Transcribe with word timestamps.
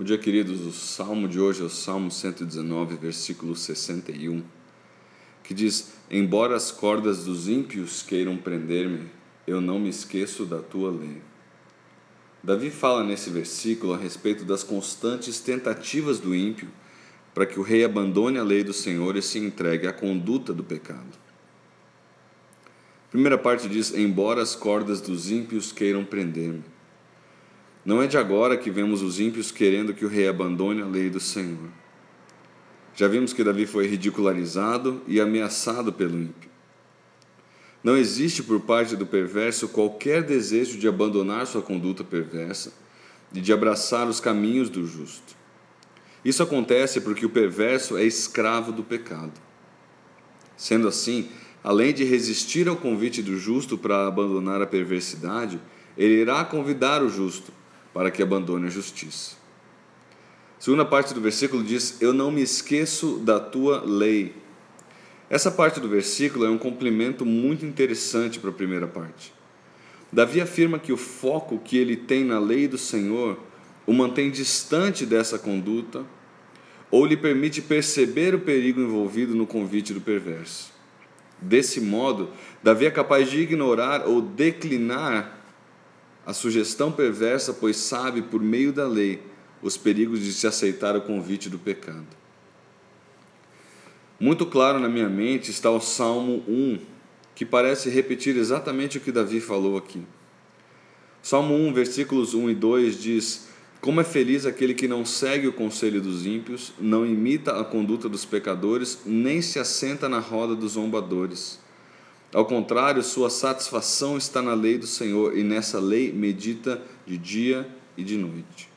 Bom 0.00 0.04
dia, 0.04 0.16
queridos. 0.16 0.62
O 0.62 0.72
salmo 0.72 1.28
de 1.28 1.38
hoje 1.38 1.60
é 1.60 1.64
o 1.66 1.68
Salmo 1.68 2.10
119, 2.10 2.96
versículo 2.96 3.54
61, 3.54 4.42
que 5.44 5.52
diz: 5.52 5.92
Embora 6.10 6.56
as 6.56 6.70
cordas 6.70 7.26
dos 7.26 7.50
ímpios 7.50 8.00
queiram 8.00 8.34
prender-me, 8.38 9.10
eu 9.46 9.60
não 9.60 9.78
me 9.78 9.90
esqueço 9.90 10.46
da 10.46 10.60
tua 10.62 10.90
lei. 10.90 11.20
Davi 12.42 12.70
fala 12.70 13.04
nesse 13.04 13.28
versículo 13.28 13.92
a 13.92 13.98
respeito 13.98 14.42
das 14.42 14.64
constantes 14.64 15.38
tentativas 15.38 16.18
do 16.18 16.34
ímpio 16.34 16.70
para 17.34 17.44
que 17.44 17.60
o 17.60 17.62
rei 17.62 17.84
abandone 17.84 18.38
a 18.38 18.42
lei 18.42 18.64
do 18.64 18.72
Senhor 18.72 19.14
e 19.16 19.20
se 19.20 19.38
entregue 19.38 19.86
à 19.86 19.92
conduta 19.92 20.54
do 20.54 20.64
pecado. 20.64 21.18
A 23.06 23.10
primeira 23.10 23.36
parte 23.36 23.68
diz: 23.68 23.92
Embora 23.92 24.40
as 24.40 24.56
cordas 24.56 24.98
dos 24.98 25.30
ímpios 25.30 25.72
queiram 25.72 26.06
prender-me. 26.06 26.79
Não 27.84 28.02
é 28.02 28.06
de 28.06 28.18
agora 28.18 28.58
que 28.58 28.70
vemos 28.70 29.00
os 29.00 29.18
ímpios 29.18 29.50
querendo 29.50 29.94
que 29.94 30.04
o 30.04 30.08
rei 30.08 30.28
abandone 30.28 30.82
a 30.82 30.86
lei 30.86 31.08
do 31.08 31.18
Senhor. 31.18 31.70
Já 32.94 33.08
vimos 33.08 33.32
que 33.32 33.42
Davi 33.42 33.64
foi 33.64 33.86
ridicularizado 33.86 35.00
e 35.06 35.18
ameaçado 35.18 35.90
pelo 35.90 36.18
ímpio. 36.18 36.50
Não 37.82 37.96
existe 37.96 38.42
por 38.42 38.60
parte 38.60 38.94
do 38.94 39.06
perverso 39.06 39.68
qualquer 39.68 40.22
desejo 40.22 40.76
de 40.76 40.86
abandonar 40.86 41.46
sua 41.46 41.62
conduta 41.62 42.04
perversa 42.04 42.74
e 43.32 43.40
de 43.40 43.50
abraçar 43.50 44.06
os 44.06 44.20
caminhos 44.20 44.68
do 44.68 44.86
justo. 44.86 45.34
Isso 46.22 46.42
acontece 46.42 47.00
porque 47.00 47.24
o 47.24 47.30
perverso 47.30 47.96
é 47.96 48.04
escravo 48.04 48.72
do 48.72 48.84
pecado. 48.84 49.32
Sendo 50.54 50.86
assim, 50.86 51.30
além 51.64 51.94
de 51.94 52.04
resistir 52.04 52.68
ao 52.68 52.76
convite 52.76 53.22
do 53.22 53.38
justo 53.38 53.78
para 53.78 54.06
abandonar 54.06 54.60
a 54.60 54.66
perversidade, 54.66 55.58
ele 55.96 56.20
irá 56.20 56.44
convidar 56.44 57.02
o 57.02 57.08
justo 57.08 57.50
para 57.92 58.10
que 58.10 58.22
abandone 58.22 58.66
a 58.66 58.70
justiça. 58.70 59.36
A 60.58 60.62
segunda 60.62 60.84
parte 60.84 61.14
do 61.14 61.20
versículo 61.20 61.62
diz: 61.62 62.00
Eu 62.00 62.12
não 62.12 62.30
me 62.30 62.42
esqueço 62.42 63.18
da 63.18 63.40
tua 63.40 63.82
lei. 63.84 64.34
Essa 65.28 65.50
parte 65.50 65.80
do 65.80 65.88
versículo 65.88 66.44
é 66.44 66.50
um 66.50 66.58
complemento 66.58 67.24
muito 67.24 67.64
interessante 67.64 68.38
para 68.38 68.50
a 68.50 68.52
primeira 68.52 68.86
parte. 68.86 69.32
Davi 70.12 70.40
afirma 70.40 70.78
que 70.78 70.92
o 70.92 70.96
foco 70.96 71.58
que 71.58 71.78
ele 71.78 71.96
tem 71.96 72.24
na 72.24 72.38
lei 72.38 72.66
do 72.66 72.76
Senhor 72.76 73.38
o 73.86 73.92
mantém 73.92 74.30
distante 74.30 75.06
dessa 75.06 75.38
conduta 75.38 76.04
ou 76.90 77.06
lhe 77.06 77.16
permite 77.16 77.62
perceber 77.62 78.34
o 78.34 78.40
perigo 78.40 78.80
envolvido 78.80 79.34
no 79.34 79.46
convite 79.46 79.94
do 79.94 80.00
perverso. 80.00 80.72
Desse 81.40 81.80
modo, 81.80 82.30
Davi 82.62 82.86
é 82.86 82.90
capaz 82.90 83.30
de 83.30 83.40
ignorar 83.40 84.06
ou 84.06 84.20
declinar 84.20 85.39
a 86.30 86.32
sugestão 86.32 86.92
perversa, 86.92 87.52
pois 87.52 87.76
sabe, 87.76 88.22
por 88.22 88.40
meio 88.40 88.72
da 88.72 88.86
lei, 88.86 89.20
os 89.60 89.76
perigos 89.76 90.20
de 90.20 90.32
se 90.32 90.46
aceitar 90.46 90.96
o 90.96 91.00
convite 91.00 91.50
do 91.50 91.58
pecado. 91.58 92.06
Muito 94.18 94.46
claro 94.46 94.78
na 94.78 94.88
minha 94.88 95.08
mente 95.08 95.50
está 95.50 95.68
o 95.72 95.80
Salmo 95.80 96.44
1, 96.46 96.78
que 97.34 97.44
parece 97.44 97.90
repetir 97.90 98.36
exatamente 98.36 98.96
o 98.96 99.00
que 99.00 99.10
Davi 99.10 99.40
falou 99.40 99.76
aqui. 99.76 100.02
Salmo 101.20 101.52
1, 101.52 101.72
versículos 101.72 102.32
1 102.32 102.50
e 102.50 102.54
2 102.54 103.02
diz: 103.02 103.48
Como 103.80 104.00
é 104.00 104.04
feliz 104.04 104.46
aquele 104.46 104.72
que 104.72 104.86
não 104.86 105.04
segue 105.04 105.48
o 105.48 105.52
conselho 105.52 106.00
dos 106.00 106.26
ímpios, 106.26 106.72
não 106.78 107.04
imita 107.04 107.60
a 107.60 107.64
conduta 107.64 108.08
dos 108.08 108.24
pecadores, 108.24 109.00
nem 109.04 109.42
se 109.42 109.58
assenta 109.58 110.08
na 110.08 110.20
roda 110.20 110.54
dos 110.54 110.72
zombadores 110.72 111.58
ao 112.32 112.44
contrário, 112.44 113.02
sua 113.02 113.28
satisfação 113.28 114.16
está 114.16 114.40
na 114.40 114.54
lei 114.54 114.78
do 114.78 114.86
Senhor, 114.86 115.36
e 115.36 115.42
nessa 115.42 115.80
lei 115.80 116.12
medita 116.12 116.80
de 117.04 117.18
dia 117.18 117.68
e 117.96 118.04
de 118.04 118.16
noite. 118.16 118.68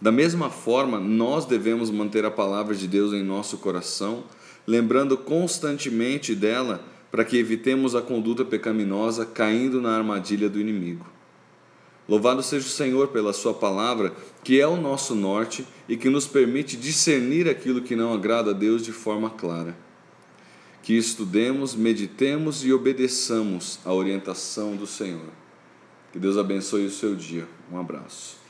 Da 0.00 0.10
mesma 0.10 0.48
forma, 0.48 0.98
nós 0.98 1.44
devemos 1.44 1.90
manter 1.90 2.24
a 2.24 2.30
palavra 2.30 2.74
de 2.74 2.88
Deus 2.88 3.12
em 3.12 3.22
nosso 3.22 3.58
coração, 3.58 4.24
lembrando 4.66 5.16
constantemente 5.18 6.34
dela, 6.34 6.82
para 7.10 7.24
que 7.24 7.36
evitemos 7.36 7.94
a 7.94 8.02
conduta 8.02 8.44
pecaminosa 8.44 9.24
caindo 9.26 9.80
na 9.80 9.96
armadilha 9.96 10.48
do 10.48 10.60
inimigo. 10.60 11.06
Louvado 12.08 12.42
seja 12.42 12.66
o 12.66 12.70
Senhor 12.70 13.08
pela 13.08 13.32
Sua 13.32 13.52
palavra, 13.52 14.14
que 14.42 14.60
é 14.60 14.66
o 14.66 14.76
nosso 14.76 15.14
norte 15.14 15.66
e 15.88 15.96
que 15.96 16.08
nos 16.08 16.26
permite 16.26 16.76
discernir 16.76 17.48
aquilo 17.48 17.82
que 17.82 17.96
não 17.96 18.12
agrada 18.12 18.50
a 18.50 18.54
Deus 18.54 18.82
de 18.82 18.92
forma 18.92 19.30
clara 19.30 19.76
que 20.86 20.96
estudemos, 20.96 21.74
meditemos 21.74 22.64
e 22.64 22.72
obedeçamos 22.72 23.80
a 23.84 23.92
orientação 23.92 24.76
do 24.76 24.86
Senhor. 24.86 25.32
Que 26.12 26.18
Deus 26.20 26.38
abençoe 26.38 26.86
o 26.86 26.90
seu 26.92 27.16
dia. 27.16 27.48
Um 27.72 27.76
abraço. 27.76 28.45